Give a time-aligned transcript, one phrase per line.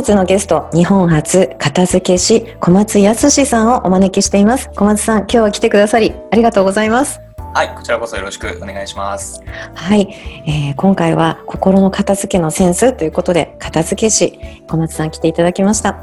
[0.00, 4.70] 日のゲスト、日本初片付け師小松康さんをお招きしています。
[4.74, 7.20] 小松さん、今日は来てくださりありがとうございます。
[7.54, 9.42] はい、こちらこそよろしくお願いします。
[9.74, 10.08] はい、
[10.46, 15.92] えー、今回は心の片付けのセンスということで、片付け師小松さん来ていただきました。
[15.92, 15.98] は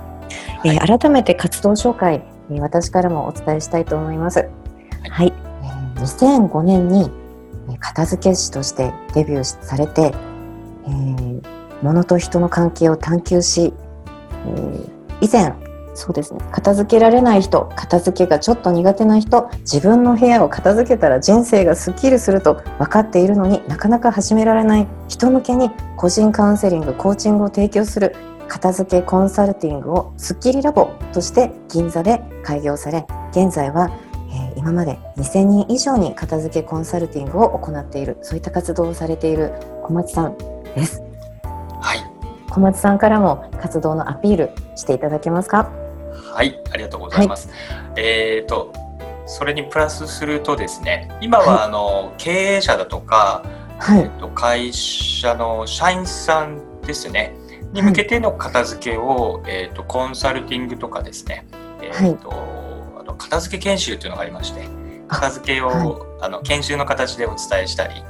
[0.64, 4.40] い、えー、改めて活動紹介、えー、私からもお伝えしたいと思います。
[4.40, 4.50] はい、
[5.10, 7.12] はい、えー、2005年に
[7.80, 10.14] 片付け師としてデビューされて、
[10.88, 13.74] えー、物と人の関係を探求し、
[14.46, 14.90] えー、
[15.22, 15.54] 以前
[16.00, 28.16] そうですね片付けられない人片付けがちょっと苦手な人自分の部屋を片付けたら人生がスッキリすると分かっているのになかなか始められない人向けに個人カウンセリングコーチングを提供する
[28.48, 33.92] 片付けコンサルティングをスッキリラボとして銀座で開業され現在は
[34.32, 40.38] え今まで2000人以上に片付けコンサルティングを行っているそういった活動をされている小松さん
[40.76, 41.09] です。
[42.50, 45.72] 小松さんからも活動のアピールしていただけますか？
[46.34, 47.54] はいありがとうございます、は
[47.98, 48.74] い、えっ、ー、と
[49.26, 53.44] それにプラスするとですね今はあの、経営者だとか、
[53.78, 57.36] はい、えー、と会社の社員さんですね
[57.72, 61.46] に向けての片付けを、はい、えーと、コンサルティングとかですね、
[61.82, 62.32] えーと
[63.00, 64.68] あと片付け研修というのがありまして
[65.08, 68.04] 片付けをあ、の研修の形でお伝えしたり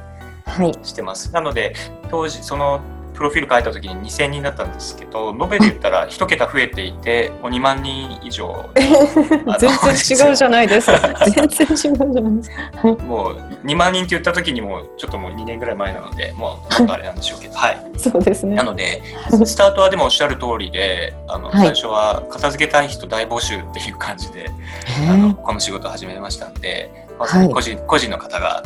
[0.83, 1.33] してます。
[1.33, 1.75] なので
[2.09, 2.81] 当時その
[3.19, 8.69] プロフィール書いた時に2000人だったんですけど延べで言ったら1桁増えていてもう2万人以上。
[9.59, 10.99] 全然違うじゃないですか。
[11.29, 17.55] 全然違うじゃないですか、はい、もう2万人って言った時にもちょっともう2年ぐらい前なのでもうちょっとあれなんでしょうけど。
[17.55, 17.77] はい。
[17.97, 18.55] そうですね。
[18.55, 19.03] なので
[19.43, 24.49] スタートはでもおっしゃる通りであの、最初は片付けたい人大募集っていう感じで
[25.09, 28.63] あのこの仕事を始めましたんで、まあ、個人個人の方が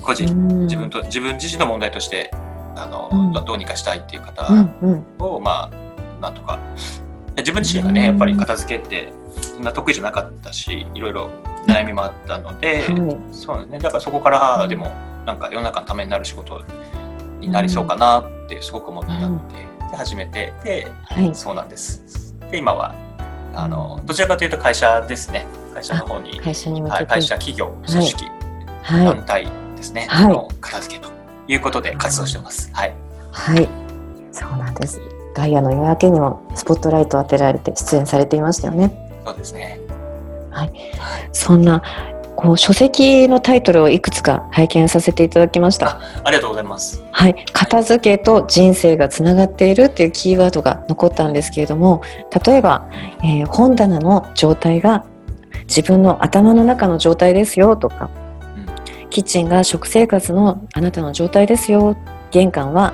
[0.00, 0.26] 個人
[0.66, 2.30] 自分と自分自身の問題として
[2.76, 4.44] あの、うん、どうにかしたいっていう方
[5.18, 6.58] を、まあなんとか。
[7.36, 11.30] 自分自身がねやっぱり片付けってそんな得意じゃなかったしいろいろ
[11.66, 12.84] 悩みもあったので、
[13.32, 13.78] そうね。
[13.78, 14.92] だからそこからでも
[15.26, 16.62] なんか世の中のためになる仕事
[17.40, 19.54] になりそうかなってすごく思ったので,、
[19.90, 22.34] で始めてで、はい、そうなんです。
[22.50, 22.94] で今は
[23.54, 25.46] あのどちらかというと会社ですね。
[25.74, 28.24] 会社の方に会社にはい、会社企業組織、
[28.82, 31.10] はい、団体ですね、はい、の片付けと
[31.48, 32.70] いうことで活動してます。
[32.72, 32.94] はい。
[33.32, 33.68] はい。
[34.32, 35.00] そうなんです。
[35.34, 39.10] ガイアの夜明けにもスポットライトを当てられて出演されていましたよね。
[39.24, 39.80] そうですね。
[40.50, 40.72] はい。
[41.32, 41.82] そんな
[42.36, 52.02] こう書籍のタイトルをいくつか拝見させていただきましたありがとうございますはい片付けと人生がつながっているっていうキーワードが残ったんですけれども
[52.44, 52.88] 例えば、
[53.22, 55.04] えー、本棚の状態が
[55.62, 58.10] 自分の頭の中の状態ですよとか
[59.14, 61.96] キッチンが食生活のあなたの状態ですよ。
[62.32, 62.92] 玄関は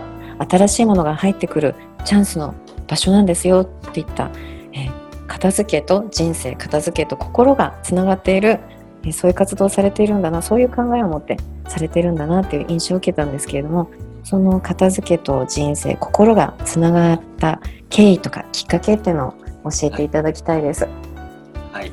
[0.51, 2.55] 新しいものが入ってくるチャンスの
[2.87, 4.31] 場所なんですよっていった、
[4.75, 8.61] えー、片付けと人生片付けと心がつながっている、
[9.03, 10.43] えー、そういう活動をされているんだな。
[10.43, 11.39] そういう考えを持って
[11.69, 13.91] されているんだなっていう印象を受けたんですけれども
[14.23, 19.29] その片付けと人生心がつながった経緯とかきっかけっていうの
[19.65, 20.87] を教えていただきたいです。
[21.73, 21.91] はい、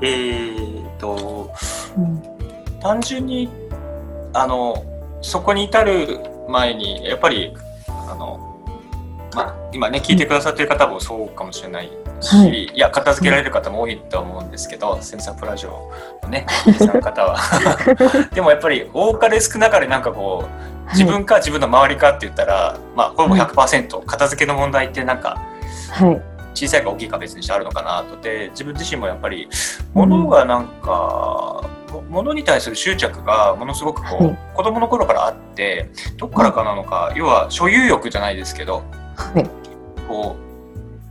[0.00, 1.52] えーと、
[1.98, 2.37] うん
[2.80, 3.48] 単純に
[4.32, 4.84] あの
[5.20, 7.54] そこに至る前にやっぱり
[7.88, 8.60] あの、
[9.34, 11.90] まあ、今ね聞いてくださってる方もそうかもしれない
[12.20, 15.92] し、はい、いや片付けられる方も多いと思うんですけど、センサープラジオ
[16.22, 17.38] のねの方は。
[18.32, 25.40] でもやっぱり多かれ少なかれなんかこう自分か自分の周りかって言ったら、まあほぼ100%片付けの問題ってなんか、
[25.90, 26.22] はい、
[26.58, 28.20] 小さいか大きいか別にしてあるのかなと。
[28.20, 29.48] で自分自身もやっぱり
[29.94, 31.64] 物がなんか、
[32.10, 38.82] 物に対する執着がものすごくこう、はい、子供の頃からあってどっからかなのか、要は所有欲じゃないですけど、
[39.16, 39.48] はい、
[40.08, 40.36] こ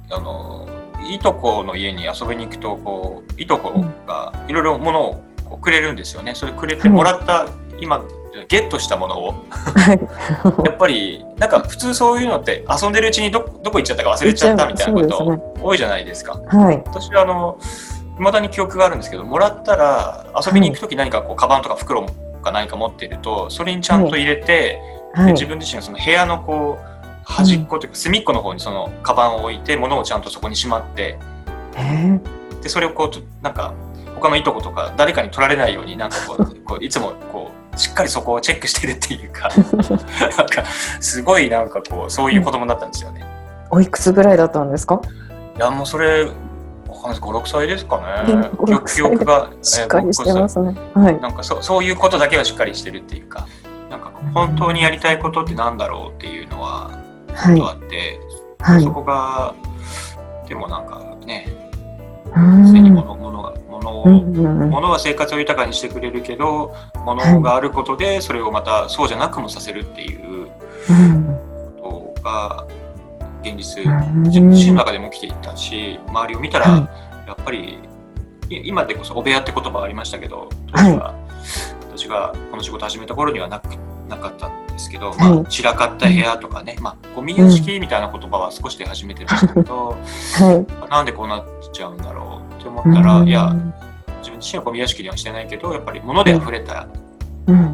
[0.09, 0.67] うあの
[1.09, 6.35] いとこの家に遊びに行くとこういとこがいろいろものをくれるんですよね。
[6.35, 7.47] それくれてもらった、
[7.79, 8.03] 今
[8.47, 9.33] ゲットしたものを。
[10.65, 16.39] やっぱりなんか普通そういうのって遊んでるうちにどどこ行っちゃったか忘れちゃったみたいなこと多いじゃないですか。
[16.47, 17.57] はい、私はあの
[18.17, 22.05] 未だに記憶があるんですけどもらったら遊びに行く時何かこうカバンとか袋
[22.41, 24.81] か何か持っているとそれにちゃんと入れて、
[25.13, 31.17] はい、自分自身がその部屋のこう端っこというか隅っこの方にそのカバンを置いて物をちゃんとそこにしまって。
[32.61, 33.73] でそれをこうなんか
[34.15, 39.49] 他のいとことか誰かに取られないようになんかこうこういつもこうしっかりそこをチェックしてるっていうか
[40.37, 40.63] なんか
[40.99, 43.23] すごいなんかこうそういう子供だったんですよね。
[43.69, 44.99] おいくつぐらいだったんですか？
[45.57, 48.49] いやもうそれわかんないです56歳ですかね。
[48.95, 50.75] 記憶がしっかりしてますね。
[50.93, 51.21] はい。
[51.21, 53.45] なんかそそういうことだけはしっかりしてるっていうか、
[53.89, 56.89] なんか本当にやりたいことってなんだろうっていうのは
[57.29, 58.19] ことあって、
[58.59, 59.53] はい、そこが
[60.47, 61.47] でもなんかね
[62.65, 63.53] すでに物物が
[63.91, 66.75] 物を、物は生活を豊かにしてくれるけど
[67.05, 70.47] 物があることでそれをまたそうじゃなくもさせるっていう
[71.81, 72.67] ことが
[73.41, 73.83] 現実
[74.25, 76.89] 自身の中でも起きていったし周りを見たら
[77.27, 77.79] やっぱり
[78.49, 81.15] 今でこそ「お部屋」って言葉ありましたけど当時は
[81.95, 83.75] 私がこの仕事始めた頃にはなく
[84.07, 92.36] なかったですけど、まあ、散らかった部屋とかね、まあ、ゴミ屋敷みたいな言葉は少し出始めてましたけど、はい、なんでこうなっちゃうんだろう
[92.69, 93.55] って思ったら、いや
[94.19, 96.87] 自分自身はゴミ屋敷にはしてないけどやっぱり物で溢れた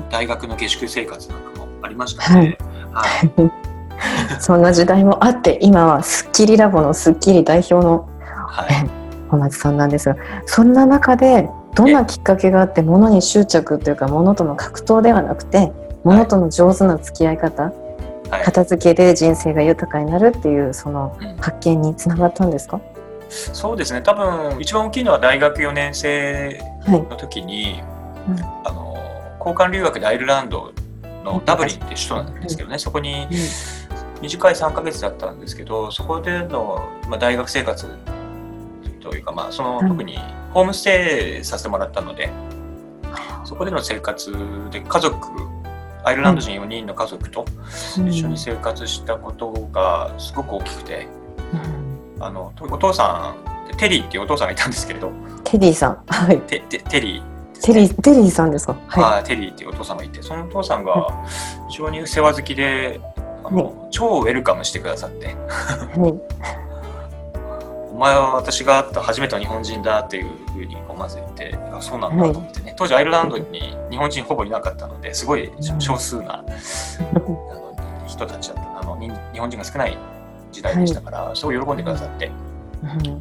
[0.09, 2.57] 大学の下宿生活なんかもありましたので、
[2.91, 3.51] はい、はい、
[4.39, 8.07] そんな時代もあって今は『スッキリラボ』の『スッキリ』代表の、
[8.47, 8.89] はい、
[9.29, 15.71] 小松さんなんですがそんな中でどんなきっかけがあって物に執着というか物との格闘ではなくて
[16.03, 17.71] 物との上手な付き合い方、
[18.29, 22.92] はい、片付けで人生が豊かになるっていうその発見につながったんですか、うん、
[23.53, 24.01] そうですね。
[24.01, 27.73] 多分一番大きいのは大学4年生の時に、はい
[28.29, 28.95] うん、あの
[29.39, 30.71] 交換留学でアイルランド
[31.23, 33.27] のダブリンっていう首都なんですけどね、そこに
[34.21, 37.87] 短い3か月だったんですけどそこでの、まあ、大学生活
[39.01, 40.17] というか、まあ、その特に
[40.53, 42.29] ホームステイさせてもらったので、
[43.45, 44.31] そこでの生活
[44.71, 45.17] で家族
[46.05, 47.45] アイルランド人4人の家族と
[48.07, 51.22] 一緒に生活したことがすごく大きくて、うん、
[52.25, 53.35] あのお父さ
[53.71, 55.11] んテリーっていうお父さんがいたんですけれど。
[55.43, 56.03] テリーさん。
[56.07, 56.39] はい。
[56.41, 57.33] テテリー。
[57.61, 58.75] テリー、テリーさんですか？
[58.87, 61.25] はい、テリーっていうお父さんがいて、そのお父さんが
[61.69, 62.99] 非常に世話好きで、
[63.43, 65.35] あの、超ウェルカムしてくださって。
[67.91, 76.43] お前は私が会った初めての日本人だっていうふうにまず言ってあそうなんだと思ってね、当時アイルランドに日本人ほぼいなかったのですごい少数な、あ
[77.13, 78.79] の人たちだった。
[78.79, 79.97] あの日本人が少ない
[80.53, 82.31] 時代でしたから、すごい喜んでくださって、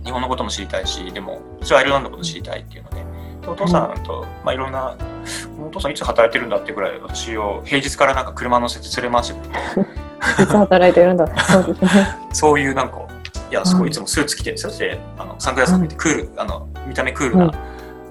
[0.05, 3.02] 日本のことも知りたいしでも私はアイルランドのこと知りたいっていうので。
[3.44, 4.96] お父さんと、まあ、いろんな
[5.61, 11.26] お父さんいつ働いてるんだっていうぐらい私を平日からなんか車乗せて連れ回していつ働いてるんだ？
[11.44, 12.17] そうですね。
[12.32, 12.99] そういうなんか
[13.50, 17.52] いやすごいいつもスーツ着てそしてあのサングラスかけてクール、あの見た目クールな、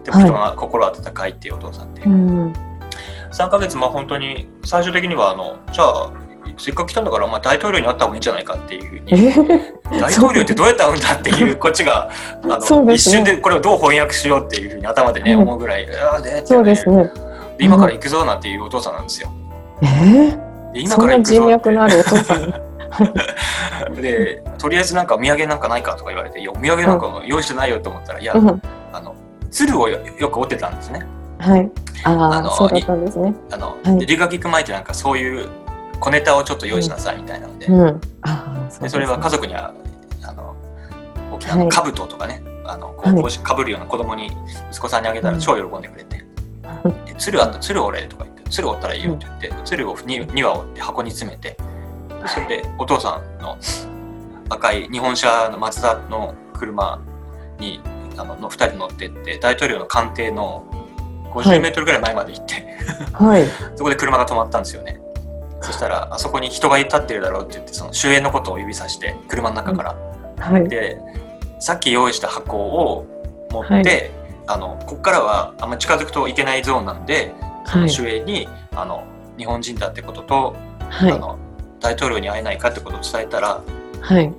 [0.04, 6.12] でも人が心温かいっていうお父さんで、3か月まあ本当に最終的にはあのじゃあ
[6.58, 9.62] せっかく来たんだからお前大統領に会った方がいいんじゃないかっていうふうに。
[10.00, 12.10] 大統領ってどうやって会うんだっていうこっちが
[12.44, 15.94] あの、ね、一瞬でこれをどう翻訳しようっていうふうに頭でね、思うぐらいね、
[16.46, 17.12] そうですね。
[17.58, 19.30] で今から行くぞなんていうお父さんなんですよ。
[19.82, 19.86] え？
[19.86, 22.54] ー、で今から行くぞ人脈のあるお父さん
[24.02, 28.62] でとりあえずなんかお土産なんかないかとか言われていやお土産なんか用意してないよと思ったら、いや、うん、
[28.94, 29.16] あの
[29.50, 30.00] 鶴をよ
[30.30, 31.06] く折ってたんですね。
[31.40, 31.72] はい。
[32.04, 33.34] ああ、そうだったんですね。
[33.52, 35.50] あの、はい、留学行く前ってなんかそういう
[36.02, 38.02] 小ネタをちょっと用意しなさいみたいなので、うん、
[38.70, 39.74] そで、それは家族には
[40.24, 40.56] あの
[41.32, 44.32] 大きな兜とかね、はい、あのこうかぶるような子供に
[44.72, 46.26] 息子さんにあげたら超喜んでくれて
[47.18, 51.56] 「鶴あった鶴折れ」とか言って「鶴折ったらいいよ」って言って、鶴を 2, 2羽折って箱に詰めて
[52.26, 53.58] それでお父さんの
[54.50, 57.00] 赤い日本車のマツダの車
[57.60, 57.80] に
[58.18, 60.66] あのの2人乗ってって大統領の官邸の
[61.32, 62.72] 50メートルぐらい前まで行って。
[63.14, 65.01] はい、 そこで車が止まったんですよね。
[65.62, 69.96] そしたらあそこに人が立ってるだろうって言ってその主演のことを指さして車の中から。
[70.42, 71.00] はい、で
[71.60, 73.06] さっき用意した箱を
[73.52, 74.12] 持って、はい、
[74.48, 77.34] あのここからはあんま近づくといけないゾーンなんで
[77.66, 79.04] その主演に、あの
[79.38, 80.56] 日本人だってことと、
[80.90, 81.38] あの
[81.80, 83.64] 大統領に会えないかってことを伝えたら、
[84.02, 84.34] はい、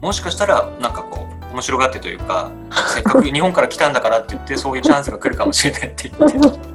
[0.00, 2.50] もしかしたらなんかこう面白がってというか
[2.92, 6.74] せっかく日本から来たんだからって言ってそういうチャンスが来るかもしれないって言って。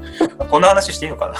[0.50, 1.36] こんな話していいのかな？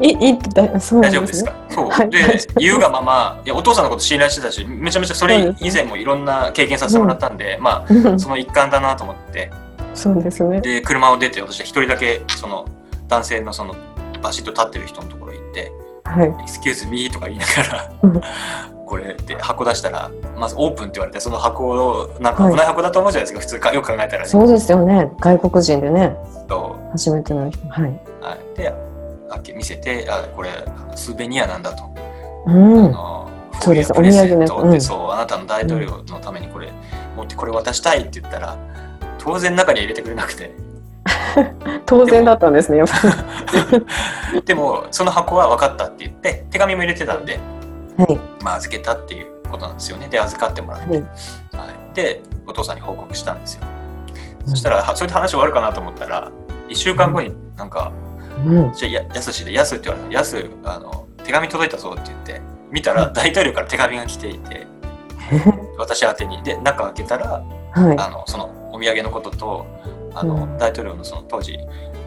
[0.00, 1.52] いいいだそう大丈夫ですか？
[1.68, 2.18] そう、はい、で
[2.56, 9.50] 言うがままいやお父さんのこと信頼してたしめちゃめちゃそれ以前もいろんな経験させてもらったんで、うん、まあその一環だなと思って。
[9.94, 10.60] そうですね。
[10.60, 12.66] で車を出て私は一人だけその
[13.08, 13.76] 男性のその
[14.22, 15.72] バシッと立ってる人のところ行って
[16.04, 17.92] 「はい、エスキューズミー」とか言いながら
[18.86, 24.28] これって箱出したらまずオープンって言われてその箱をなんか危ない箱だと思うじゃないですか、はい、普通かよく考えたらね。
[24.28, 25.10] そうですよね。
[25.20, 26.16] 外国人でね。
[26.92, 27.68] 初めての人。
[27.68, 27.82] はい、
[28.20, 28.72] はい、で
[29.30, 30.50] 開け見せてあこれ
[30.94, 31.84] スーベニアなんだと、
[32.46, 33.92] うん、あのそうです。
[33.92, 36.70] お土産ね、うん、そうあなたの大統領のためにこれ、
[37.16, 38.56] 持ってこれ渡したいって言ったら
[39.18, 40.52] 当然中に入れてくれなくて。
[41.86, 42.82] 当然だったんですね
[44.44, 47.40] でも その箱は分かったって言って手紙も入れてたんではい、
[48.42, 50.08] まあ、預けたっていうことなんですよね。
[50.08, 51.06] で預かってもらって、はい、は
[51.92, 53.62] い、でお父さんに報告したんですよ、
[54.44, 56.30] うん、そしたらそれで話終わるかなと思ったら
[56.68, 57.92] 1週間後になんか
[58.44, 64.66] 「うん、じゃあやすしでやす」って言われて「やすあの手紙届いたぞ」って言って見たら大統領から手紙が来ていて
[65.78, 66.42] 私宛てに。
[66.42, 69.66] で中開けたら、はい、あのそのお土産のことと
[70.14, 71.58] あの、うん、大統領のその当時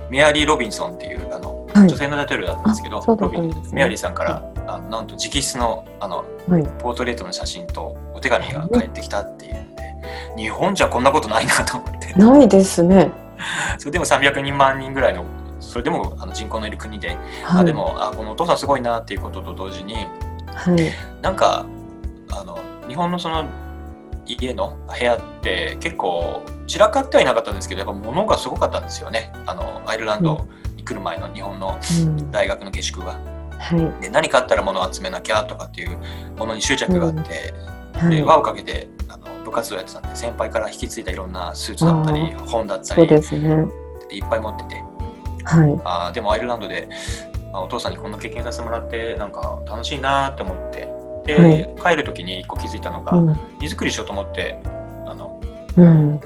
[0.10, 9.96] メアリー・ロビンソンっていうあの、はい、女性の大統領だったんですけど、ロビンメアリーさんからあのなんと直筆のあの、はい、ポートレートの写真とお手紙が返ってきたっていうんで、
[10.36, 12.14] 日本じゃこんなことないなと思って。
[12.14, 13.12] ないですね。
[13.78, 15.24] それでも300人万人ぐらいの
[15.60, 17.10] それでもあの人口のいる国で、
[17.44, 19.96] はい、あでもあこのお父さんすごいなっていうことと同時に、
[20.54, 20.92] はい、
[21.22, 21.66] なんか
[22.32, 23.46] あの日本のその
[24.26, 29.32] 家の部屋って結構散らかってはいなかったんですけどやっぱ物がすごかったんですよね。
[29.46, 30.34] あのアイルランド。
[30.36, 31.78] に来る前の日本の
[32.32, 33.20] 大学の下宿が。
[33.60, 35.98] はい、で何かあったら物を集めなきゃとかっていう
[36.38, 37.54] ものに執着があって、
[38.04, 43.66] うん、で輪をかけてあの部活動やってたんで先輩から引き継いだいろんなスーツだったり本だったりです、ね、
[44.12, 44.76] いっぱい持ってて、
[45.44, 46.88] はい、あでもアイルランドで
[47.52, 50.88] あお父さんにこんな経験させてもらってなんか楽しいなって思って
[51.26, 54.62] で、はい、帰る時に一個気づいたのが、うん、荷造りしようと思って
[55.08, 55.42] あの、
[55.78, 56.20] うん、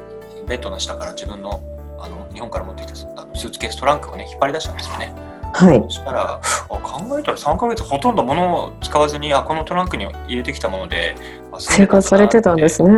[0.47, 1.61] ベッドの下から自分の
[2.03, 5.13] あの日本から持ってきたあのスーツケーストランクをね引っ張り出したんですよね。
[5.53, 11.15] はい、そしたらあ考えたら3か月ほとんど物を使わずにあこのトランクに入れてきたもので
[11.59, 12.89] 生活されてたんですね。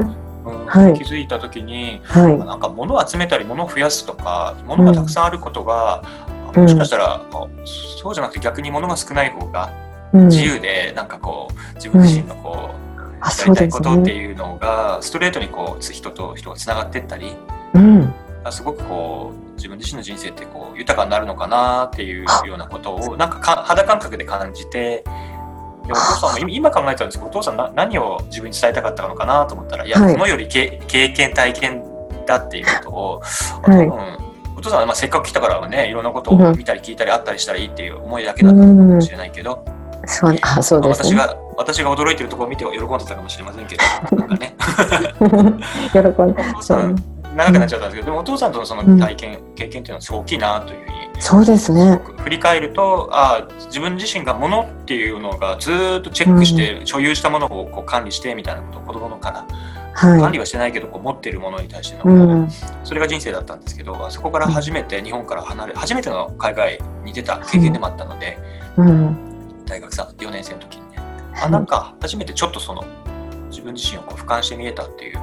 [0.46, 6.04] うん、はい、気づいた時に、はい、なんか物を集めたり物を増やすとか物がたくさんあることが、
[6.54, 9.72] うん、もしかしたら、うん、そうじゃなくて逆に物が少ない方が
[10.14, 12.84] 自由で、なんかこう自分自身のこう、
[13.24, 17.36] やりたいことっていうのがストレートにこう人と人がつながっていったり、
[17.74, 18.03] うん、
[18.52, 25.04] すごくこう自分自身の人生ってこう豊かになるのかなっていうようなことをなんかか肌感覚で感じて
[25.86, 31.84] お父さんも今考えたんですけどお父さんな何を自分に伝えたかったのかなと思ったらいや、はい、このより経験体験
[32.26, 33.22] だっていうことを、
[33.64, 33.92] 多分、
[34.56, 39.66] お父さんはまあせっかく来たからねいろんなことを見たり聞いたりあったりしたらいいっていう思いだけだったかもしれないけど。
[40.06, 44.56] そうあそうです、ね、私が私が驚いてるところを見て喜んでたかもしれませんけど、なんかね。
[45.94, 46.44] 喜んで。
[46.62, 46.96] そう
[47.36, 50.94] 長くなっちゃったんですけど、でもお父さんとのその体験、経験っていうのはすごい大きいなというふうに。
[51.20, 52.00] そうですね。
[52.18, 59.48] 振り返ると、あ自分自身がものっていうのがずっとチェックして、所有したものをこう管理してみたいなことを子供のから。
[59.96, 62.50] はい、管理はしてないけどこう持っているものに対しての、うん、
[62.84, 68.40] それが人生だったんですけどそこから初めて日本から離れ初めての海外に出た経験でもあったので、
[68.76, 70.98] うん、大学さ4年生の時にね、
[71.40, 72.84] あなんか初めてちょっとその
[73.50, 75.20] 自分自身をこう俯瞰して見えたっていう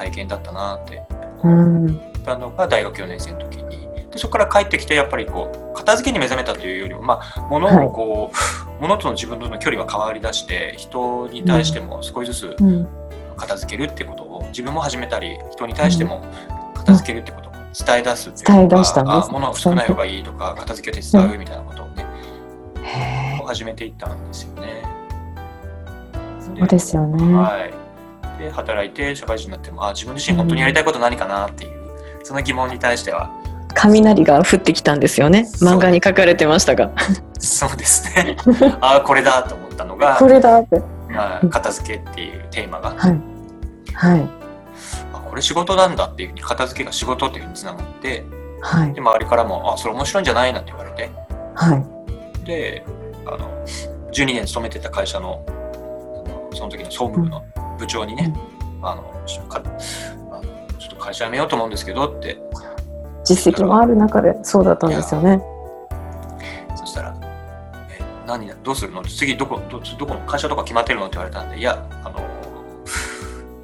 [0.00, 1.02] 体験だったなって。
[1.42, 3.88] 思ったのが大学4年生の時に。
[4.10, 12.56] でそこから帰ってきてやっぱりこう片付けに目覚めたというよりも、まあ、物をこう、はい、物との自分との距離は変わりだして人に対しても少しずつ
[13.36, 16.24] 片付けるってことを自分も始めたり人に対しても
[16.74, 22.04] 片付けるってことを伝え出すっていうか、あ物少ない方がいいとか片付けを手伝うみたいなことをね、
[23.40, 24.82] を始めていったんですよね。
[26.40, 27.34] そうですよね。
[27.34, 27.79] はい
[28.40, 33.30] で働いて社会人になってもあ自分自身本当にやりたいこと何かなっていう、うん、その疑問に対しては。
[33.74, 35.46] 雷が降ってきたんですよね。
[35.60, 36.90] 漫画に書かれてましたが。
[37.38, 38.36] そうですね。
[38.80, 43.20] ああこれだと思ったのが これだって、まあ、片付けっていうテーマが、はい、
[43.94, 44.28] はい、
[45.14, 48.24] あこれ仕事なんだっていうふうに片付けが仕事っていうふうにつながって、
[48.60, 51.10] はい、で周りからも「あそれ面白いんじゃない?」なんて言われて、
[51.54, 52.84] はい、で
[53.24, 53.38] あの
[54.12, 55.42] 12年勤めてた会社の
[56.52, 57.44] その時の総務部の
[57.80, 58.32] 部長にね、
[58.80, 62.38] うん、あのちょっと会社辞めようと思うんですけどって
[63.24, 65.42] 実績もある中でそうだったんですよね
[66.76, 67.16] そしたら
[67.90, 69.02] 「え何どうするの？
[69.02, 72.20] 次どこどどこの会社とか決まってるの?」って言われたんで「いやあの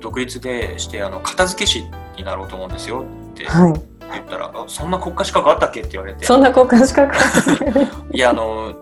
[0.00, 1.84] 独独立でしてあの片付け師
[2.16, 3.95] になろうと思うんですよってはい。
[4.12, 6.24] 言ったら、あそんな国家資格あったっけって言われて。
[6.24, 7.16] そんな国家資格
[8.12, 8.74] いやあの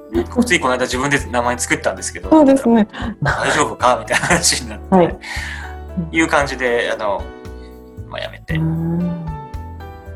[0.44, 2.30] ついこの間自分で名前作ったんですけど。
[2.30, 2.86] そうですね。
[3.22, 3.98] 大丈夫か？
[4.00, 5.18] みたいな話になって、はい。
[6.12, 7.22] い、う感じであの、
[8.08, 8.56] まあ、辞めて。
[8.56, 9.26] うん。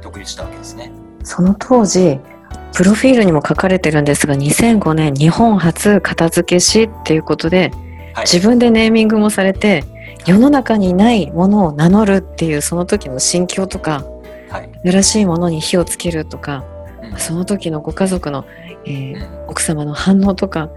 [0.02, 0.92] 独立したわけですね。
[1.24, 2.20] その当時、
[2.74, 7.70] プロフィールにも書かれてるんですが、2005年日本初片付け師っていうことで、
[8.14, 9.84] はい、自分でネーミングもされて、
[10.26, 14.17] 世の中にないものを名乗るっていうその時の心境とか、はい
[14.84, 16.64] 新しいものに火をつけるとか、
[17.02, 17.18] うん。
[17.18, 18.44] その時のご家族の、
[18.84, 19.48] えーうん。
[19.48, 20.70] 奥様の反応とか、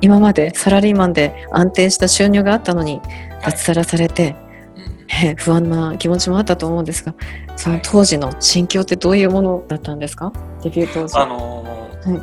[0.00, 3.00] 今までサラリーマンで安定した収入があったのに
[3.42, 4.36] 脱サラされて、
[4.76, 5.06] うん。
[5.26, 7.14] えー不安な気持ちもあったと思うんですが、
[7.56, 10.32] その当時の心境ってどういうものだったんですか？
[10.62, 11.18] デビュー当時。
[11.18, 12.22] あのーはい。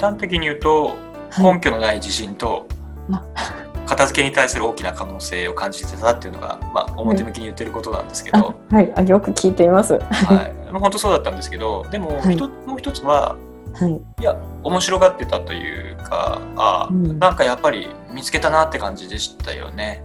[0.00, 0.96] 端的に言うと
[1.30, 1.54] はい。
[1.54, 2.66] 根拠のない自信と
[3.12, 3.22] あ
[3.86, 8.38] 片付けに対する大きな可能性を感じてたっていうのが、まあ、表向きに言ってることなんですけど、
[8.70, 8.92] あはい。
[8.96, 9.94] あ、よく聞いています。
[9.94, 12.36] ははい、本当そうだったんですけどでも、はい。
[12.36, 13.36] もう一つは
[13.82, 14.22] い。
[14.22, 17.18] いや面白がってたというかあ、うん。
[17.18, 20.02] なんかやっぱり見つけたなって感じでしたよね。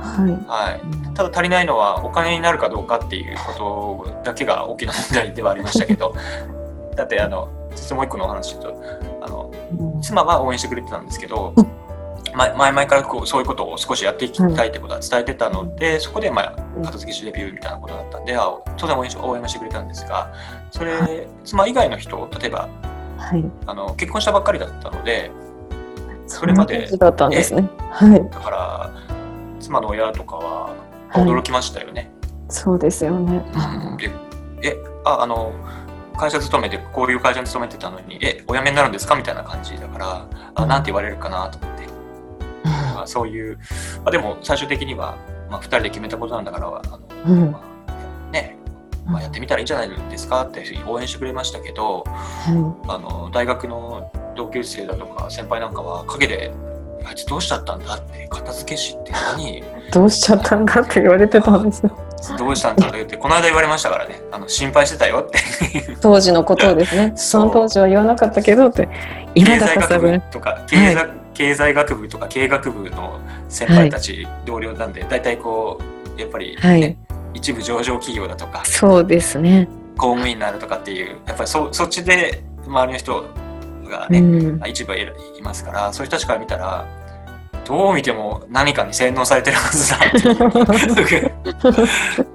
[0.00, 0.30] はい。
[0.46, 0.80] はい。
[0.80, 1.14] うん。
[1.14, 6.14] ただ足りないのはお金になるかどうかっていうことだけが大きな問題ではありましたけど。
[6.96, 7.48] だってあの
[7.92, 8.82] もう一個のお話言うと
[9.22, 10.00] あのうん。
[10.00, 11.87] 妻は応援してくれてたんですけどうん
[12.38, 20.32] 前前々からこうそういうことを少しやっていきたいってことは伝えてたので、そこで、まあ、うん片付け師デビューみたいなことだったんであ当然応援し応援はしてくれたんですが
[20.70, 22.68] それ妻以外の人例えば
[23.16, 23.44] はい。
[23.66, 25.30] あの結婚したばっかりだったので
[26.28, 27.68] そそれまでだったんですね。
[27.90, 28.30] はい。
[28.30, 28.90] だから
[29.58, 30.66] 妻の親とかは
[31.08, 32.10] はい驚きましたよね。
[32.48, 33.42] そうですよね。
[33.90, 34.10] うんで
[34.62, 35.52] えああの
[36.16, 39.16] 会社勤めてこういう会社に勤めてたのにえお辞めになるんですか？
[39.16, 41.86] みたいな感じだからあなんて言われるかなと思って、
[42.94, 43.58] まあ、そういう、
[44.04, 45.16] まあ、でも最終的には、
[45.50, 47.60] まあ、2人で決めたことなんだからあの、うんま
[48.28, 48.56] あね
[49.06, 56.52] まあ、やってみたらいいんじゃないですかって応援してくれましたけどはあの大学の同級生だとか先輩なんかは陰で
[57.04, 59.64] 「あいつどうしちゃったんだ?」って片付け師って何い。
[59.90, 61.90] どうしちゃったんだって言われてたんですよ。
[62.36, 65.38] どうしたんだって言ってこの間言われましたからねあの心配してたよって
[66.02, 67.12] 当時のことをですね。
[67.16, 68.88] その当時は言わなかったけどって。
[69.34, 70.22] 今経済学だから多分部。
[70.30, 75.80] とか経済,、経済学部とか経営学部の先輩たち、同僚なんで大体こ
[76.16, 76.96] うやっぱり、ねはい
[77.34, 79.68] 一部上場企業だとかそうですね。
[79.98, 83.24] 公務員になるとかっていうやっぱりそそっちで周りの人
[83.84, 84.60] がね、うん。
[84.66, 85.06] 一部はい
[85.42, 86.86] ますからそういう人たちから見たら
[87.64, 91.32] どう見ても何かに洗脳されてるはずだっていう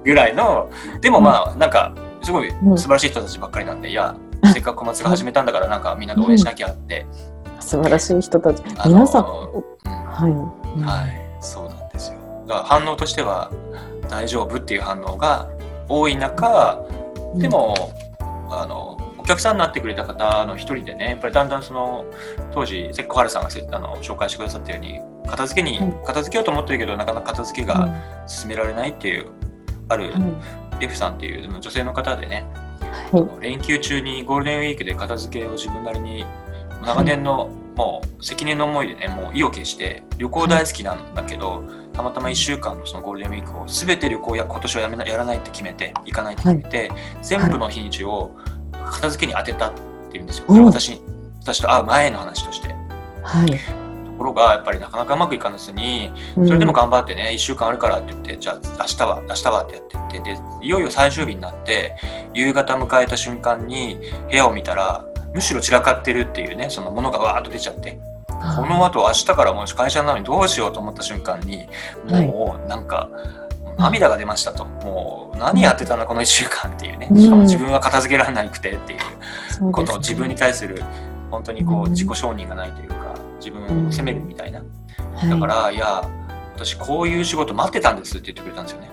[0.04, 4.14] ぐらいのでもまあなんかすごいうん素晴らしい人たちばっかりなんでいや
[4.52, 7.04] せっかく小松が始めたんだからなんかみんなで応援しなきゃって、
[7.64, 8.62] 素晴らしい人たち。
[8.84, 9.24] 皆さん。
[9.24, 10.30] うんはい。
[10.30, 12.18] うんはい、そうなんですよ。
[12.46, 13.50] だから反応としては
[14.08, 15.48] 大丈夫っていう反応が
[15.88, 16.84] 多い中、
[17.36, 17.74] で、も、
[18.50, 22.04] あのお客さんになってくれた方の一人でね、やっぱりだんだんその
[22.52, 27.88] 当時関小春さんがせあの紹介してくださったように、片付けに、うん片付けようと思ってるけどなかなか片付けが
[28.26, 29.26] 進められないっていう、
[29.88, 30.36] あるうん
[30.80, 32.44] F さんっていう女性の方でね、
[33.10, 33.42] はい。
[33.42, 36.24] 連休中にゴールデンウィークで片付けを自分なりに
[36.84, 46.90] 長年のもう積年の思いでねもう意を決して旅行大好きなんだけど、たまたま1週間のそのゴールデンウィークを全て旅行や今年はやめなやらないって決めて行かないって決めて、
[47.22, 48.36] 全部の日にちを
[48.72, 49.72] 片付けに当てたっ
[50.10, 51.00] ていうんですよ、うん私
[51.40, 52.68] 私と会う前の話として。
[52.68, 52.74] と
[53.22, 53.60] はい。
[54.16, 61.96] ころがやっぱりなかなかうまくいかずにうんそれでも頑張ってね、1週間あるからって言って、じゃあ明日は、明日はってやってって、で、いよいよ最終日になって、
[62.32, 63.98] 夕方迎えた瞬間に
[64.30, 71.66] 部屋を見たら、むしろ散らかってるっていうね、そのものがわーっと出ちゃって、この後明日からもし会社なのにどうしようと思った瞬間に、
[72.08, 73.10] もうなんか、
[73.76, 74.64] 涙が出ましたと。
[74.64, 77.08] もう何やってたのこの1週間っていうね。
[77.10, 78.96] うんしかも自分は片付けられなくてってい
[79.60, 80.82] うことを自分に対する、
[81.30, 84.60] 本当にこううん自己承認がないというか、自分を責めるみたいな。
[84.60, 86.08] だかはら、いや、
[86.54, 88.90] 私こういう仕事待ってたんですって言ってくれたんですよね。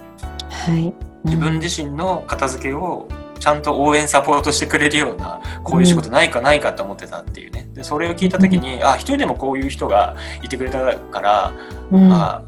[0.67, 0.71] い。
[0.71, 0.93] はい。
[1.25, 3.07] 自分自身の片付けを
[3.41, 7.67] ちゃんと応援サポートしてくれるような、こういう仕事ないかないかと思ってたっていうね。
[7.73, 11.51] で、それを聞いた時に、あ、一人でもこういう人がいてくれたから、
[11.91, 12.13] うん。
[12.13, 12.43] あ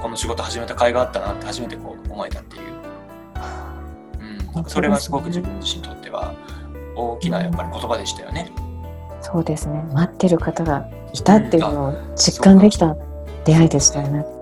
[0.00, 2.62] この仕事始めた甲斐があったなって初めてこう思えたっていう。
[4.56, 6.34] うん、それはすごく自分自身にとっては
[6.96, 8.50] 大きなやっぱり言葉でしたよね。
[9.20, 9.82] そうですね。
[9.92, 12.96] 待ってる方がいたっていうのを実感できた
[13.44, 14.33] 出会いでしたよね。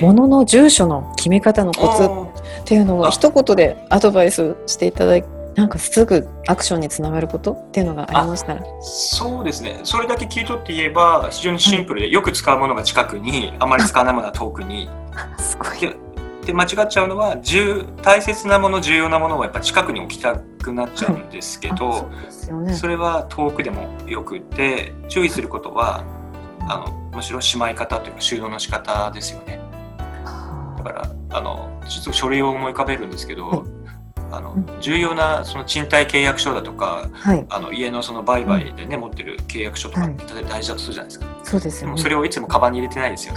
[0.00, 8.62] 物の住所の決め方のコツっていうのをあ一言でアドバイスしていただいなんかすぐアクションにつながることっていうのがありましたら。
[8.82, 9.80] そうですね。
[9.84, 14.90] それだけ聞い取って言えば、非常にシンプルで、よく使うものが近くに、あまり使わないものは遠くに。
[15.38, 15.78] すごい。
[15.78, 15.96] で
[16.44, 22.06] で間違っちゃうのは重大切なもの重要なものをやっぱ近くに置きたくなっちゃうんですけど、は
[22.50, 26.04] いね、それは遠くでもよくて注意することは
[26.68, 29.63] あのむしろしまい方というか収納の仕方ですよね。
[30.84, 33.60] だからあのちょっと書類を思い浮かべるんですけど、はい、
[34.30, 41.26] あの重要なその賃貸契約書だとか、はい、あの家のその売買でね、持ってる契約書とかって大事だとするじゃないですか。
[41.42, 43.34] そうですよ、ね、でもそれをいつもカバンに入れてないですよ。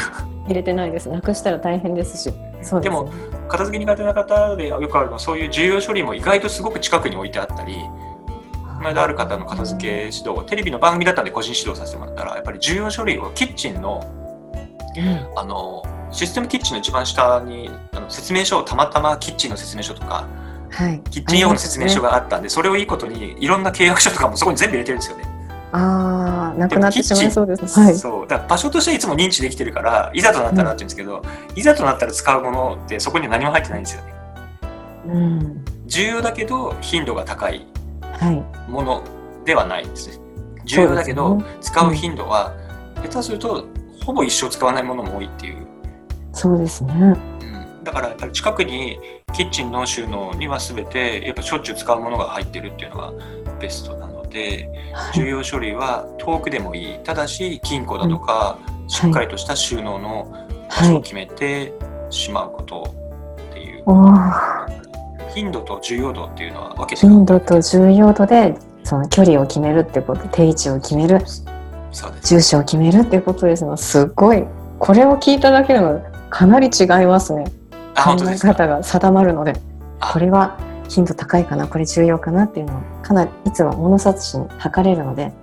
[0.47, 1.09] 入れてないです。
[1.09, 2.33] なくしたら大変ですし。
[2.61, 3.11] そうで、ね,、も
[3.47, 7.75] 片付け苦手な方でよくあるのはそういう重要処理も意外とすごく近くに置いてあったり。
[8.77, 14.03] この間ある方の片付け指導テレビの番組だったんで個人指導させてもらったらやっぱり重要書類をキッチンの、
[15.01, 20.27] うん、あのシステムキッチンの一番下にあの説明書をたまたまキッチンの説明書とか、
[20.69, 25.25] はい、キッチン用の説明書があったんで、ね、それをいいことにいろんな契約書とかもそこに全部入れてるんですよね。
[25.73, 27.79] ああ、なくなってしまいそうです。
[27.79, 34.13] はい、そうだから場所としていつも認知できてるからいざとなったらって言うんですけど、うん、いざとなったら使うものってそこには何も入ってないんですよね。
[35.07, 37.65] うん、重要だけど頻度が高い
[38.67, 39.03] もの
[39.45, 40.27] ではないんですね。
[40.67, 42.53] 重要だけど、使う頻度は、
[43.03, 43.65] 下手すると
[44.07, 45.67] ほぼ一生使わないものも多いっていう。
[46.31, 46.93] そうですね。
[46.93, 48.97] うん、だからやっぱり近くに
[49.33, 53.11] キッチンの収納には全てやっぱしょっちゅう使うものが入ってるっていうのが
[53.59, 56.99] ベストなので、はい、重要書類は遠くでもいい。
[57.03, 61.73] ただし金庫だとか、しっかりとした収納の場所を決めて
[62.09, 62.95] しまうこと
[63.51, 63.83] っていう。
[63.87, 65.31] はい。
[65.33, 71.19] 頻度と重要度っていうのは分けて頻度と重要度でその距離を決めるってこと定位置を決める
[72.23, 74.43] 住所を決めるっていうことですのすごい。
[74.79, 77.45] これを聞いただけでもかなり違いますね。
[77.95, 79.53] 考え方が定まるので。
[79.99, 81.67] これは頻度高いかな？
[81.67, 82.43] これ重要かな？
[82.43, 85.33] っていうのをかなりいつも物差しに測れるので、はい、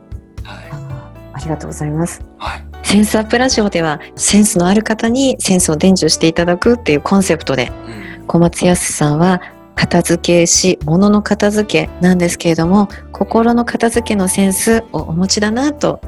[1.33, 2.23] あありがとうございます。
[2.39, 2.65] はい。
[2.83, 7.73] センスアップラジオではセンスのある方にセンスを伝授していただくっていうコンセプトで、
[8.21, 9.43] うん、小松康さんは
[9.75, 16.01] 片付けし、物の片付けなんですけれども、心の片付けのセンスをお持ちだなと、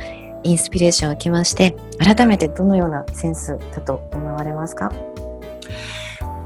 [0.46, 4.92] インスピレーションを受けまして、改めてどのようなセンスだと思われますか？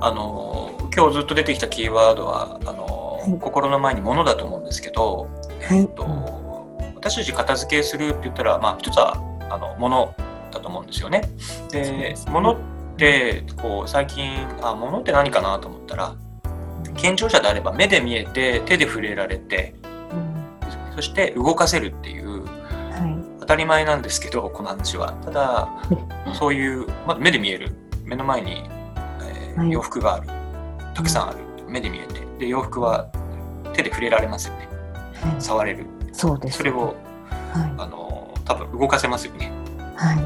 [0.01, 5.29] あの、今日ずっと出てきたキーワードは、あの、はい、心の前に物だと思うんですけど、
[5.69, 6.05] はい、えっと、
[6.95, 9.17] 私たち片付けするって言ったら、まあ、一つは、
[9.51, 10.15] あの、物
[10.51, 11.23] だと思うんですよね。
[11.71, 12.57] で、で物っ
[12.97, 14.33] て、こう、最近、
[14.63, 16.15] あ、物って何かなと思ったら、
[16.97, 22.30] 健常者であれば目で見えて手で触れられて、うん、そして動かせるっていう、
[23.51, 25.13] たり前なんですけどこの話は。
[25.25, 25.69] ただ
[26.35, 27.73] そういうまず目で見える。
[28.05, 28.63] 目の前に、
[29.23, 30.29] えー、洋服がある。
[30.95, 32.21] たくさんある、目で見えて。
[32.39, 33.11] で洋服は
[33.73, 34.69] 手で触れられますよね、
[35.21, 35.85] はい、触れる。
[36.13, 36.59] そうです。
[36.59, 36.95] それを、はい、
[37.79, 39.51] あの多分動かせますよね、
[39.97, 40.19] はい、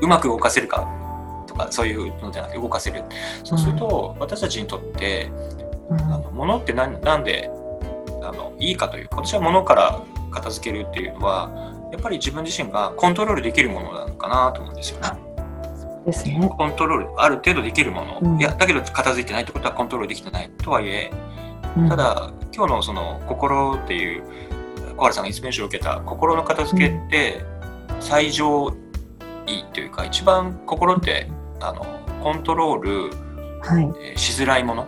[0.00, 0.86] うまく動かせるか？
[1.48, 3.02] とかそういうのじゃなくて動かせる。
[3.42, 5.32] そうすると、私たちにとって
[5.90, 7.50] あの物って何なんで
[8.22, 15.08] あのいいかというか私は物から片付けるっていうのはやっぱり自分自身がコントロールできるものなのかなと思うんですよね。
[16.06, 21.10] ですね、コントロールある程度できるもの、うん、いやだけど片付いてないってことはコントロールできてないとはいえ、
[21.76, 24.22] うん、ただ今日のその心っていう
[24.96, 27.44] 小原さんがインスピレーションを受けた心の片付けって
[28.00, 28.74] 最上
[29.46, 31.28] 位というか一番心って
[31.60, 31.84] あの
[32.22, 33.10] コントロール、
[33.60, 33.84] はい。
[34.00, 34.86] えー、しづらいもの。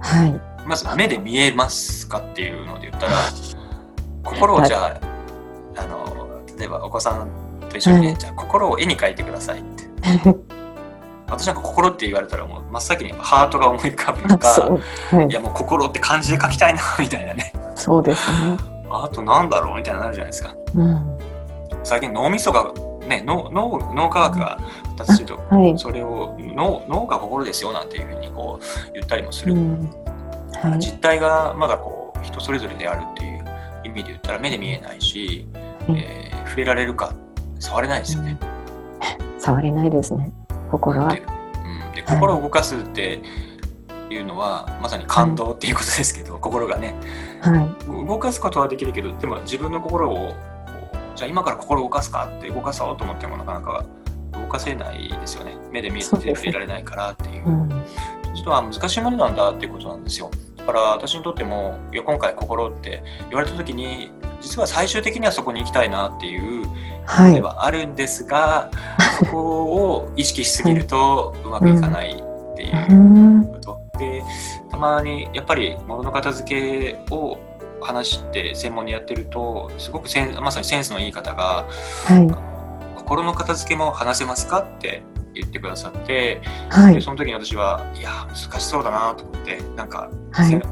[0.00, 3.12] はい、まず目で見えますかっていうので言ったら
[4.22, 5.00] 心をじゃあはい、
[6.58, 7.30] 例えばお子さん
[7.68, 9.84] と一緒にね、はい、じゃあ心を絵に描いてくださいって。
[11.30, 17.52] 私なんか心って言われたらもう真っ先にハートが思い浮かぶのか、はい、いやもう心って漢字で書きたいなみたいなね。
[17.74, 18.56] そうですね。
[18.90, 21.18] あとなんだろうみたいななるじゃないですか、うん、
[21.84, 22.72] 最近脳みそが
[23.06, 24.58] ね脳脳脳科学が
[24.96, 29.90] 達すると、はい、それを脳脳が心ですよなんていうふうにこう言ったりもする、うん。
[30.54, 33.44] はい、実態がまだこう人それぞれであるっていう
[33.84, 37.12] 意味で言ったら目で見えないし、うん、えー、触れられるか
[37.58, 40.32] 触れないですよね、うん、触れないですね。
[40.70, 43.20] 心は、うん、で心を動かすって
[44.10, 46.94] いうのは、はい、まさに感動っていうことですけど、心がね、
[47.40, 50.34] はい、動かすことはできるけどでも自分の心を
[51.16, 53.84] じゃあ今から心を動かすかって動かそうと思ってもなかなか
[54.32, 55.56] 動かせないですよね。
[55.72, 60.30] 目で見えて触れられないからっていう、うん、ちょっとは難しいものなんだっていうことなんですよ。
[60.56, 66.66] だから私にとってもいや今回心って言われた時に実は最終的にはそこに行きたいなっていう
[67.32, 74.22] ではあるんですが、はい、そこを意識しすぎるとうまくいかないっていうこと、うん、で
[74.70, 77.38] たまにやっぱり物の片付けを
[77.80, 81.66] 話って専門にやってるとすごくセンまさにセンスのいい方が、
[82.06, 85.02] はい、心の片付けも話せますかって
[85.34, 86.94] 言ってくださって、はい。
[86.94, 87.00] で。
[87.00, 90.50] その時に私はいや難しそうだなと思ってなんか、はい。
[90.50, 90.62] せ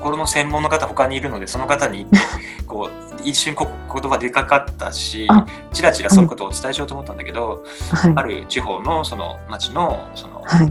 [0.00, 2.06] 心の専門の方他にいるのでその方に
[2.66, 8.22] こう一瞬こ言葉出かかったしあちらちらそういうことをお伝えしようと思ったんだけど、はいあ。
[8.22, 10.66] る地方のその町のその、はい。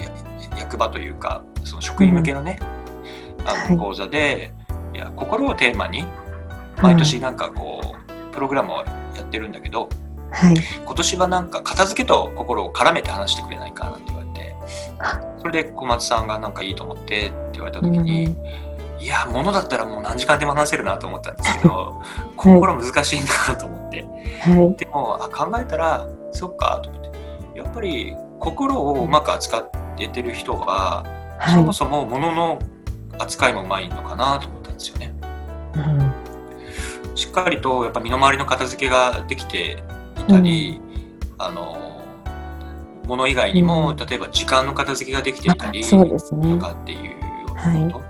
[0.00, 2.60] や役場というかその職員向けのね、
[3.44, 4.52] あはいの講座で、
[4.94, 6.06] い、や心をテーマに
[6.80, 7.96] 毎年なんかこ
[8.30, 8.76] う、プログラムを
[9.16, 9.88] やってるんだけど
[10.30, 10.54] はい。
[10.84, 14.23] 今年はなんか片付けと心を絡めて話してくれないかなって言われてあ
[15.38, 18.36] それで小松さんがなんかいいと思ってって言われたうん時に、
[19.00, 22.00] いや物だったらもう何時間でも話せるなと思ったんですけど
[22.36, 24.76] 心難しいんだなと思ってはい。
[24.78, 31.04] でもあ考えたらそっかと思ってやっぱり心をうまく扱っててる人は、
[31.48, 32.58] そもはそも物の
[33.18, 35.14] 扱いもうまいのかなと思ったんですよね。
[35.76, 35.78] い。
[35.78, 37.16] うん。
[37.16, 39.82] しっかりとやっぱ身の回りの片付けができて
[40.18, 40.80] いたり、
[41.38, 41.83] あの
[43.06, 47.16] 物以外にも、うん例えば時間の片付けができていたりあそうですねとかっていうよ
[47.50, 48.00] うなこ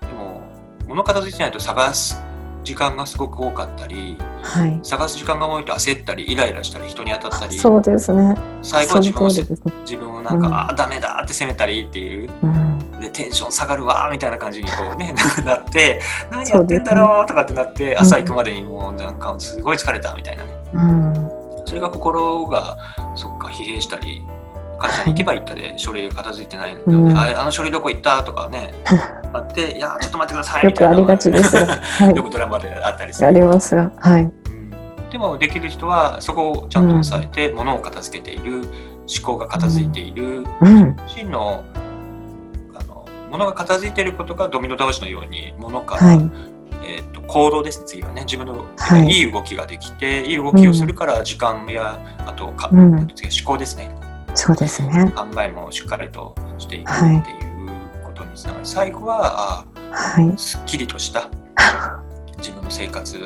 [0.00, 0.42] と、でも
[0.86, 2.22] 物片付いてないと探す
[2.64, 4.80] 時間がすごく多かったりはい。
[4.82, 8.36] 探す時間が多いと焦ったりイライラしたり人に当たったりそうですね。
[8.62, 9.34] 最後は自分をね。
[9.82, 13.00] 自分をなんか、うんああダメだって責めたりっていううん。
[13.00, 15.14] でテンション下がるわみたいな感じにこうね
[15.44, 21.30] なって何やってんだろうとかってなって朝行くまでにもうなんかすごい疲れたみたいなねうん。
[21.66, 22.76] それが心が
[23.14, 24.22] そっか疲弊したり
[24.78, 28.22] 会社に行けば行ったで書類が片付いてないので、うんあれあの書類どこ行った？
[28.22, 28.74] とかね
[29.32, 31.66] あっていやちょっと待ってくださいよくありがちですが。
[32.06, 33.26] はよくドラマであったりすい。
[33.26, 33.90] ある、りますが。
[34.00, 34.22] はい。
[34.22, 34.34] うん
[35.10, 38.64] でもできる人はそこをちゃんと抑えて物を片付けている思
[39.24, 40.96] 考が片付いている、うん。
[41.06, 41.62] 真の
[42.74, 46.30] あの物が片付いていることがドミノ倒しのように物から、はい。
[46.86, 53.06] えー、と行動ですね次はね自分の、はいい、い動きができていい動きをするから時間や、あとか、うん思
[53.44, 53.94] 考ですね
[54.34, 55.12] そうですね。
[55.14, 57.70] 考えもしっかりとしていくはいっていう
[58.04, 60.30] ことにつながり、最後ははい。
[60.34, 60.38] あ。
[60.38, 61.28] すっきりとした。
[62.38, 63.16] 自分の生活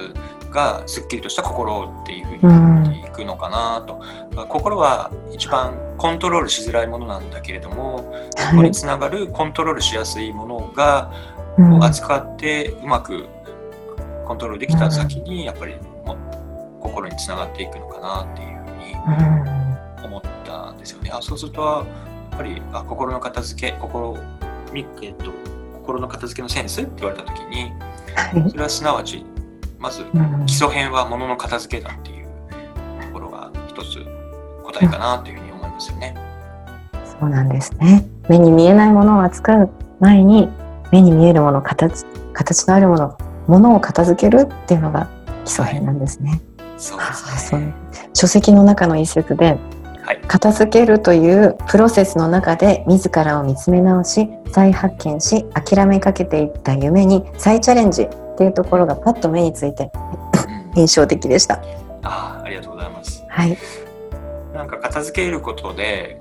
[0.50, 4.00] がすっきりとした心っていうふうになっていくのかなと、
[4.34, 8.68] まあ心は一番コントロールしづらいものなんだけれどもそこはい。
[8.68, 11.10] につながるコントロールしやすいものが
[11.58, 11.72] うん。
[11.80, 13.26] を扱ってうまく
[14.26, 16.16] コントロールできた先にやっぱりも
[16.80, 19.67] 心につながっていくのかなっていうふうに
[20.78, 21.10] んですよね。
[21.12, 21.82] あそうするとや
[22.34, 24.16] っぱりあ心の片付け心
[24.72, 25.32] みえっと
[25.74, 27.72] 心の片付けのセンスって言われた時に
[28.14, 28.50] はい。
[28.50, 29.24] それはすなわち
[29.78, 32.26] まずうん基礎編は物の片付けだっていう
[33.02, 34.04] ところが一つ
[34.64, 36.14] 答えかなというふうに思いますよね。
[37.20, 38.06] そうなんですね。
[38.28, 40.48] 目に見えないものを扱う前に、
[40.92, 45.08] 目に見えるもの、形、形のあるもの、ものを片付けるっていうのが
[45.44, 46.40] 基礎編なんですね。
[46.76, 47.74] そうあですね。
[48.14, 49.58] 書籍の中の一節で、
[50.08, 50.20] はい。
[50.26, 59.90] 片付けるというプロセスの中で自らを見つめ直し再発見し諦めかけていった夢に再チャレンジっていうところがパッと目について
[60.74, 61.60] うん印象的でした。
[62.02, 63.22] あありがとうございます。
[63.28, 63.58] はい、
[64.54, 66.18] なんか片付けることで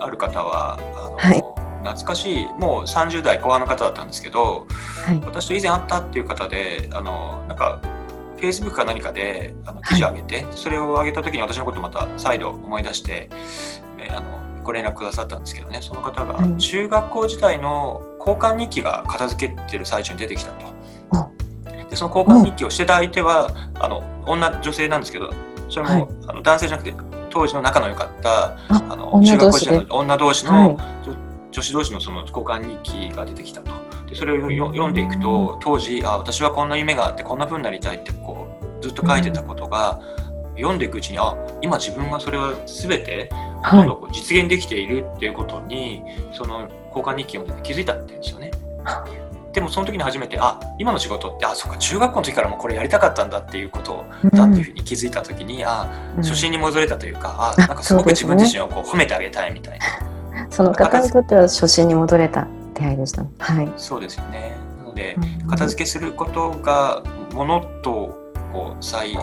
[0.00, 1.44] ある方はあの、はい
[1.84, 4.66] 懐かしいもう30代後半の方だったんですけど
[5.06, 7.80] はい、私と以前会ったっていう方であのなんか
[8.36, 13.30] Facebook か何かであの記事を上げて、それを上げた時に私のことまた再度思い出して、
[13.98, 15.78] ねあのご連絡くださったんですけどね。
[15.80, 20.66] その方がはい中学校時代の交換日記が片付けてる最中に出てきたと。
[21.88, 25.32] でその交換日記をしてた相手はあの女女性なんですけど
[25.68, 26.08] それも、はい。
[26.26, 26.96] あの男性じゃなくて
[27.30, 31.25] 当時の仲の良かったああの女中学校同士で時代の女同士の、はい
[31.56, 33.72] 女子同士のその交換日記が出てきたと。
[34.10, 38.46] でそれをよ読んでいくと当時あ私はこんな夢があってこんな風になりたいってこ
[38.78, 39.98] うずっと書いてたことが、
[40.54, 43.30] 読んでいくうちにあ今自分がそれは全て
[43.64, 46.02] ほとんどこう実現できているっていうことに、
[46.34, 48.50] その交換日記を読んで気づいたって言うんですよね。
[49.54, 60.15] でもその時に初めてあ今の仕事ってあそっか中学校の時からもこれやりたかったんだっていうことだっていうふうに気づいた時に、あうん初心に戻れたというか、ああなんかすごく自分自身をこう褒めてあげたいみたいな。
[60.50, 63.24] その方にとっては初心に戻れた出会いでした。
[63.38, 63.72] はい。
[63.76, 64.56] そうですよね。
[64.78, 69.16] なので、うん片付けすることがものとこう再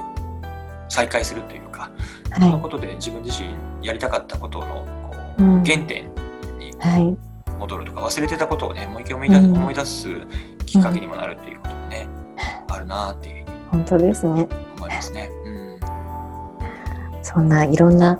[0.89, 1.91] 再開するというか、
[2.33, 3.49] そのはことで自分自身
[3.85, 5.43] やりたかったことのこい。
[5.43, 6.05] ううん原点
[6.59, 7.17] にはい。
[7.59, 10.07] 戻るとか忘れてたことをねもう一回思い出,、うん思い出す
[10.65, 12.07] きっかけにもなるっていうこともね、
[12.67, 14.47] あるなっていうふうに本当ですね。
[14.77, 15.29] 思いますね。
[15.45, 15.79] うん、
[17.21, 18.19] そんないろんな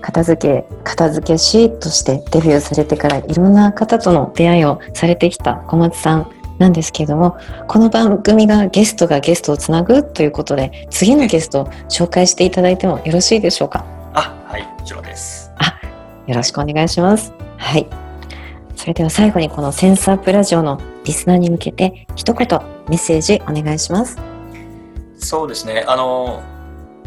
[0.00, 7.36] 片付け片付け師としてデビューされてからいろんな方との出会いをされてきた小松さんなんですけれども
[7.68, 13.84] この番組がゲストがゲストをつなぐということで次のゲストを紹介していただいてもよろしいでしょうか？
[14.14, 15.46] あはいもちろんです。
[16.26, 17.32] よろしくお願いします。
[17.56, 17.86] はい。
[18.74, 22.48] それでは最後にこのセンスアップラジオのリスナーに向けて一言
[22.88, 24.18] メッセージお願いします。
[25.18, 25.84] そうですね。
[25.86, 26.42] あの、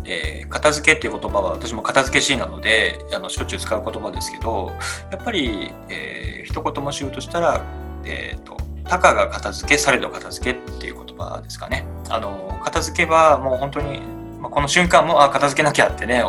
[0.09, 4.71] えー、片付けっていう言葉は私も片付けしなのであのしょっちゅう使う言葉ですけど
[5.11, 7.63] やっぱり、えー、一言もしようとしたら、
[8.03, 11.85] えーと、たかが片付けされど片付けっていう言葉ですかね。
[12.09, 13.99] あの片付けはもう本当に、
[14.39, 16.23] まあ、この瞬間もあ片付けなきゃってね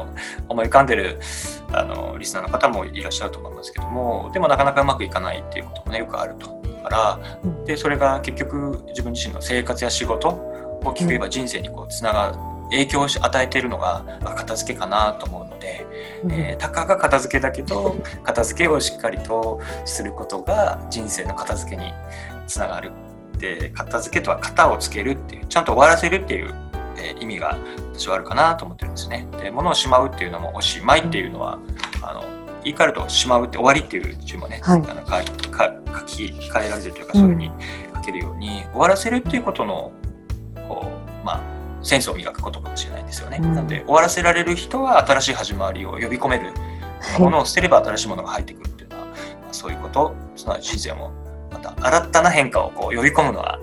[0.48, 1.18] 思い浮かんでる
[1.72, 6.60] あのリスナーの方もいらっしゃると思いますけどもでもなかなかうまくいかないっていうこともねよくあると。
[6.80, 7.18] から
[7.64, 10.28] でそれが結局自分自身の生活や仕事
[10.82, 14.04] 大きく言えば人生にこうつながる影響を与えているのが
[14.36, 15.86] 片付けかなと思うので、
[16.30, 21.92] えー、たかが片付けだけど片付けをしっかりとすることが人生の片付けに
[22.46, 22.92] つながる
[23.38, 26.54] で片付けとは型をつけるっていうちゃんと終わらせるっていう、
[26.96, 27.58] えー、意味が
[27.94, 29.26] 私はあるかなと思ってるんですね。
[29.42, 31.58] で物をしまうっていうのもおしまいっていうのは
[32.02, 32.24] あの
[32.62, 37.50] 言い換えるとしまうって終わりっていう字もね、はい、あのかか書き換えられるというかそういうふうに
[37.94, 39.92] 書けるように、うん、終わらせるっていうことの
[41.82, 43.38] センスを磨くことかもしれないんですよね。
[43.40, 46.52] うん、なので終わらせられる人は新しい始まりを呼び込める
[47.18, 49.14] ものを捨てれば新しいものが入ってくるっていうのは、まあ、
[49.52, 51.12] そういうことすなわち人生も
[51.50, 53.58] また新たな変化をこう呼び込むのは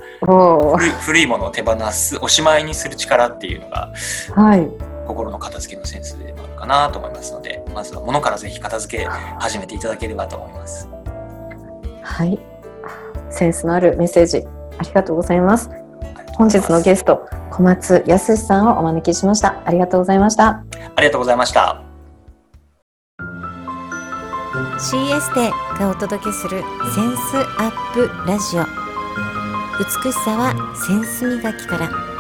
[1.02, 3.94] 古いものを手放すおしまいにする力っていうのが、
[4.36, 4.68] はい、
[5.08, 10.90] 心の片付けのセンスでもあるかなと思いますのでまずは物からぜひ片付け始めていただければと思います。
[12.04, 12.40] はい
[13.30, 15.70] センスのあるメッセージありがとうございます。
[16.38, 19.60] 本日のゲスト小松康さんをお招きしました。
[19.66, 20.64] ありがとうございました。
[20.96, 21.82] ありがとうございました。
[24.78, 26.62] CS でがお届けする
[26.94, 28.66] センスアップラジオ。
[29.80, 30.54] 美しさは
[30.88, 32.17] センス磨きから